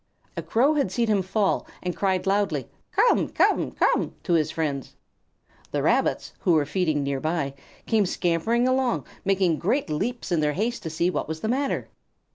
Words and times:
A 0.35 0.41
Crow 0.41 0.73
had 0.73 0.91
seen 0.91 1.05
him 1.09 1.21
fall, 1.21 1.67
and 1.83 1.95
cried 1.95 2.25
loudly, 2.25 2.67
"Come! 2.91 3.29
Come! 3.29 3.69
Come!" 3.69 4.15
to 4.23 4.33
his 4.33 4.49
friends. 4.49 4.95
The 5.69 5.83
Rabbits, 5.83 6.33
who 6.39 6.53
were 6.53 6.65
feeding 6.65 7.03
near 7.03 7.19
by, 7.19 7.53
came 7.85 8.07
scampering 8.07 8.67
along, 8.67 9.05
making 9.23 9.59
great 9.59 9.91
leaps 9.91 10.31
in 10.31 10.39
their 10.39 10.53
haste 10.53 10.81
to 10.81 10.89
see 10.89 11.11
what 11.11 11.27
was 11.27 11.41
the 11.41 11.47
matter. 11.49 11.87